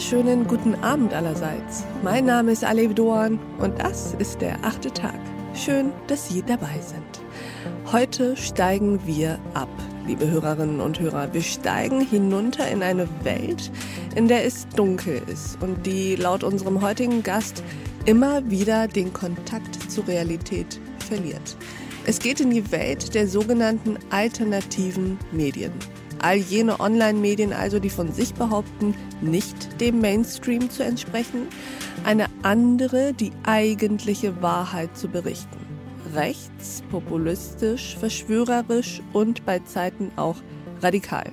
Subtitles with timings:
[0.00, 1.84] wunderschönen guten Abend allerseits.
[2.02, 5.20] Mein Name ist Alev Doan und das ist der achte Tag.
[5.52, 7.04] Schön, dass Sie dabei sind.
[7.92, 9.68] Heute steigen wir ab,
[10.06, 11.34] liebe Hörerinnen und Hörer.
[11.34, 13.70] Wir steigen hinunter in eine Welt,
[14.14, 17.62] in der es dunkel ist und die laut unserem heutigen Gast
[18.06, 21.58] immer wieder den Kontakt zur Realität verliert.
[22.06, 25.72] Es geht in die Welt der sogenannten alternativen Medien.
[26.22, 31.48] All jene Online-Medien also, die von sich behaupten, nicht dem Mainstream zu entsprechen,
[32.04, 35.58] eine andere, die eigentliche Wahrheit zu berichten.
[36.14, 40.36] Rechts, populistisch, verschwörerisch und bei Zeiten auch
[40.82, 41.30] radikal.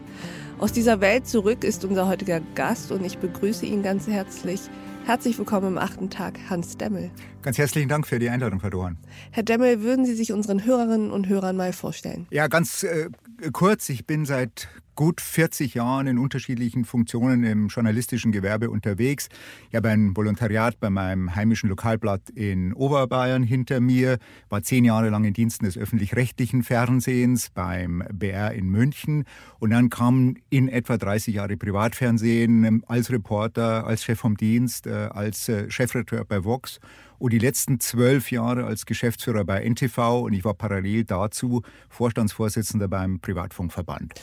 [0.59, 4.61] Aus dieser Welt zurück ist unser heutiger Gast und ich begrüße ihn ganz herzlich.
[5.05, 7.11] Herzlich willkommen im achten Tag, Hans Demmel.
[7.41, 8.97] Ganz herzlichen Dank für die Einladung, Frau Dohan.
[9.31, 12.27] Herr Demmel, würden Sie sich unseren Hörerinnen und Hörern mal vorstellen?
[12.29, 13.09] Ja, ganz äh,
[13.51, 13.89] kurz.
[13.89, 19.29] Ich bin seit gut 40 Jahren in unterschiedlichen Funktionen im journalistischen Gewerbe unterwegs.
[19.69, 24.17] Ich habe ein Volontariat bei meinem heimischen Lokalblatt in Oberbayern hinter mir,
[24.49, 29.25] war zehn Jahre lang in Diensten des öffentlich-rechtlichen Fernsehens beim BR in München
[29.59, 34.87] und dann kam in etwa 30 Jahre Privatfernsehen ähm, als Reporter, als Chef vom Dienst,
[34.87, 36.79] äh, als äh, Chefredakteur bei Vox
[37.19, 42.87] und die letzten zwölf Jahre als Geschäftsführer bei NTV und ich war parallel dazu Vorstandsvorsitzender
[42.87, 44.15] beim Privatfunkverband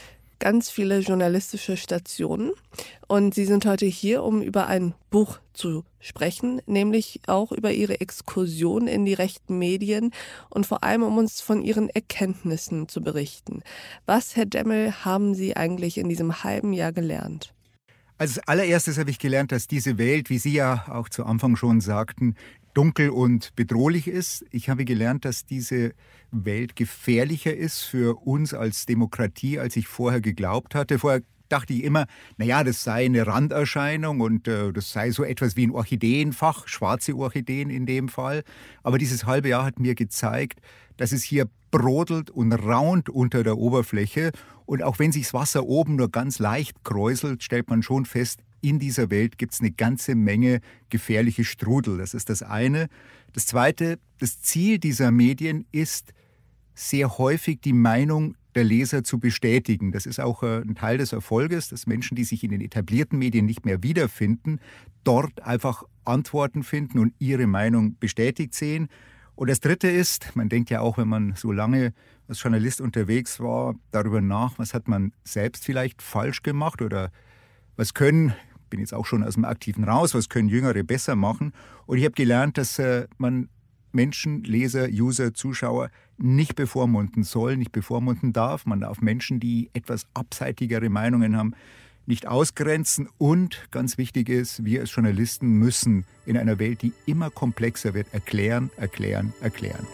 [0.44, 2.52] ganz viele journalistische Stationen.
[3.08, 7.98] Und Sie sind heute hier, um über ein Buch zu sprechen, nämlich auch über Ihre
[8.02, 10.10] Exkursion in die rechten Medien
[10.50, 13.62] und vor allem, um uns von Ihren Erkenntnissen zu berichten.
[14.04, 17.54] Was, Herr Demmel, haben Sie eigentlich in diesem halben Jahr gelernt?
[18.18, 21.80] Als allererstes habe ich gelernt, dass diese Welt, wie Sie ja auch zu Anfang schon
[21.80, 22.34] sagten,
[22.74, 24.44] dunkel und bedrohlich ist.
[24.50, 25.92] Ich habe gelernt, dass diese
[26.30, 30.98] Welt gefährlicher ist für uns als Demokratie, als ich vorher geglaubt hatte.
[30.98, 35.56] Vorher dachte ich immer, naja, das sei eine Randerscheinung und äh, das sei so etwas
[35.56, 38.42] wie ein Orchideenfach, schwarze Orchideen in dem Fall.
[38.82, 40.60] Aber dieses halbe Jahr hat mir gezeigt,
[40.96, 44.32] dass es hier brodelt und raunt unter der Oberfläche.
[44.66, 48.40] Und auch wenn sich das Wasser oben nur ganz leicht kräuselt, stellt man schon fest,
[48.64, 51.98] in dieser Welt gibt es eine ganze Menge gefährliche Strudel.
[51.98, 52.88] Das ist das eine.
[53.34, 56.14] Das zweite, das Ziel dieser Medien ist
[56.74, 59.92] sehr häufig die Meinung der Leser zu bestätigen.
[59.92, 63.18] Das ist auch äh, ein Teil des Erfolges, dass Menschen, die sich in den etablierten
[63.18, 64.60] Medien nicht mehr wiederfinden,
[65.02, 68.88] dort einfach Antworten finden und ihre Meinung bestätigt sehen.
[69.34, 71.92] Und das Dritte ist, man denkt ja auch, wenn man so lange
[72.28, 77.10] als Journalist unterwegs war, darüber nach, was hat man selbst vielleicht falsch gemacht oder
[77.76, 78.32] was können
[78.74, 81.52] bin jetzt auch schon aus dem Aktiven raus, was können Jüngere besser machen.
[81.86, 83.48] Und ich habe gelernt, dass äh, man
[83.92, 88.66] Menschen, Leser, User, Zuschauer nicht bevormunden soll, nicht bevormunden darf.
[88.66, 91.54] Man darf Menschen, die etwas abseitigere Meinungen haben,
[92.06, 93.08] nicht ausgrenzen.
[93.16, 98.12] Und ganz wichtig ist, wir als Journalisten müssen in einer Welt, die immer komplexer wird,
[98.12, 99.86] erklären, erklären, erklären.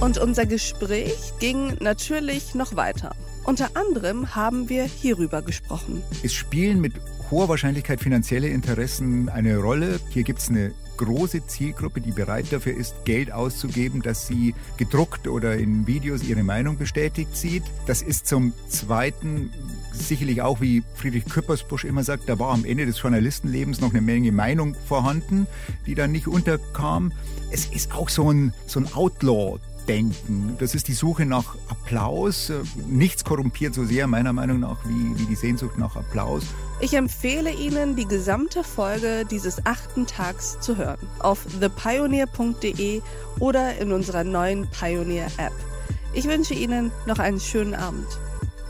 [0.00, 3.14] Und unser Gespräch ging natürlich noch weiter.
[3.46, 6.02] Unter anderem haben wir hierüber gesprochen.
[6.24, 6.94] Es spielen mit
[7.30, 10.00] hoher Wahrscheinlichkeit finanzielle Interessen eine Rolle.
[10.10, 15.28] Hier gibt es eine große Zielgruppe, die bereit dafür ist, Geld auszugeben, dass sie gedruckt
[15.28, 17.62] oder in Videos ihre Meinung bestätigt sieht.
[17.86, 19.52] Das ist zum Zweiten
[19.92, 24.00] sicherlich auch, wie Friedrich Küppersbusch immer sagt, da war am Ende des Journalistenlebens noch eine
[24.00, 25.46] Menge Meinung vorhanden,
[25.86, 27.12] die dann nicht unterkam.
[27.52, 30.56] Es ist auch so ein, so ein Outlaw denken.
[30.58, 32.52] Das ist die Suche nach Applaus.
[32.86, 36.42] Nichts korrumpiert so sehr, meiner Meinung nach, wie, wie die Sehnsucht nach Applaus.
[36.80, 40.98] Ich empfehle Ihnen, die gesamte Folge dieses achten Tags zu hören.
[41.20, 43.00] Auf thepioneer.de
[43.40, 45.52] oder in unserer neuen Pioneer-App.
[46.12, 48.06] Ich wünsche Ihnen noch einen schönen Abend.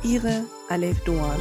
[0.02, 1.40] Ihre Alef Doan.